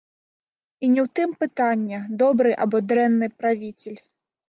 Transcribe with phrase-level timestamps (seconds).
[0.83, 4.01] І не ў тым пытанне, добры або дрэнны правіцель.